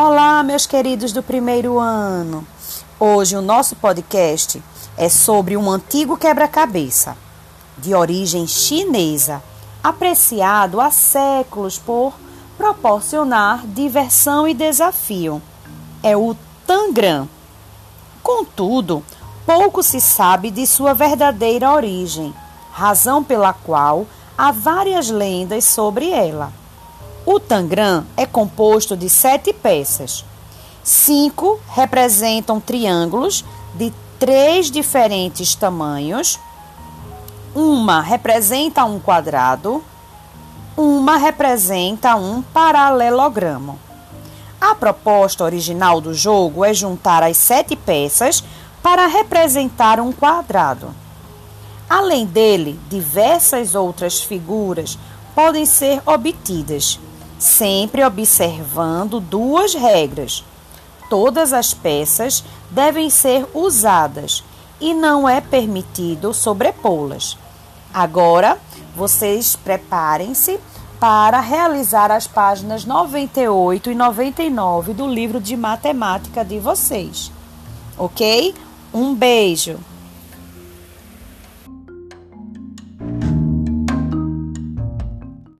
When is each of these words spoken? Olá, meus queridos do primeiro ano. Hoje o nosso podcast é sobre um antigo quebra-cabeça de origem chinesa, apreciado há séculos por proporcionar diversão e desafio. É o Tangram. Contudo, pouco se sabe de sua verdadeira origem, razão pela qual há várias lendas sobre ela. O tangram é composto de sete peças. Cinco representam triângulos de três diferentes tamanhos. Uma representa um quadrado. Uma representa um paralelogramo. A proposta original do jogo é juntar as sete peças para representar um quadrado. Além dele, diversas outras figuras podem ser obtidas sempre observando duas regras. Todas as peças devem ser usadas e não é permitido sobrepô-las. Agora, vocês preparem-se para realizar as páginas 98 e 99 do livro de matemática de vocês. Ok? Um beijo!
Olá, 0.00 0.44
meus 0.44 0.64
queridos 0.64 1.10
do 1.10 1.24
primeiro 1.24 1.76
ano. 1.76 2.46
Hoje 3.00 3.34
o 3.34 3.42
nosso 3.42 3.74
podcast 3.74 4.62
é 4.96 5.08
sobre 5.08 5.56
um 5.56 5.68
antigo 5.68 6.16
quebra-cabeça 6.16 7.16
de 7.76 7.92
origem 7.96 8.46
chinesa, 8.46 9.42
apreciado 9.82 10.80
há 10.80 10.88
séculos 10.92 11.80
por 11.80 12.14
proporcionar 12.56 13.66
diversão 13.66 14.46
e 14.46 14.54
desafio. 14.54 15.42
É 16.00 16.16
o 16.16 16.36
Tangram. 16.64 17.28
Contudo, 18.22 19.02
pouco 19.44 19.82
se 19.82 20.00
sabe 20.00 20.52
de 20.52 20.64
sua 20.64 20.94
verdadeira 20.94 21.72
origem, 21.72 22.32
razão 22.70 23.24
pela 23.24 23.52
qual 23.52 24.06
há 24.38 24.52
várias 24.52 25.10
lendas 25.10 25.64
sobre 25.64 26.08
ela. 26.08 26.52
O 27.30 27.38
tangram 27.38 28.06
é 28.16 28.24
composto 28.24 28.96
de 28.96 29.10
sete 29.10 29.52
peças. 29.52 30.24
Cinco 30.82 31.60
representam 31.68 32.58
triângulos 32.58 33.44
de 33.74 33.92
três 34.18 34.70
diferentes 34.70 35.54
tamanhos. 35.54 36.40
Uma 37.54 38.00
representa 38.00 38.82
um 38.86 38.98
quadrado. 38.98 39.84
Uma 40.74 41.18
representa 41.18 42.16
um 42.16 42.40
paralelogramo. 42.40 43.78
A 44.58 44.74
proposta 44.74 45.44
original 45.44 46.00
do 46.00 46.14
jogo 46.14 46.64
é 46.64 46.72
juntar 46.72 47.22
as 47.22 47.36
sete 47.36 47.76
peças 47.76 48.42
para 48.82 49.06
representar 49.06 50.00
um 50.00 50.12
quadrado. 50.12 50.94
Além 51.90 52.24
dele, 52.24 52.80
diversas 52.88 53.74
outras 53.74 54.18
figuras 54.18 54.98
podem 55.34 55.66
ser 55.66 56.00
obtidas 56.06 56.98
sempre 57.38 58.04
observando 58.04 59.20
duas 59.20 59.74
regras. 59.74 60.44
Todas 61.08 61.52
as 61.52 61.72
peças 61.72 62.44
devem 62.70 63.08
ser 63.08 63.46
usadas 63.54 64.44
e 64.80 64.92
não 64.92 65.28
é 65.28 65.40
permitido 65.40 66.34
sobrepô-las. 66.34 67.38
Agora, 67.92 68.58
vocês 68.94 69.56
preparem-se 69.56 70.58
para 71.00 71.40
realizar 71.40 72.10
as 72.10 72.26
páginas 72.26 72.84
98 72.84 73.90
e 73.90 73.94
99 73.94 74.92
do 74.92 75.06
livro 75.06 75.40
de 75.40 75.56
matemática 75.56 76.44
de 76.44 76.58
vocês. 76.58 77.30
Ok? 77.96 78.54
Um 78.92 79.14
beijo! 79.14 79.78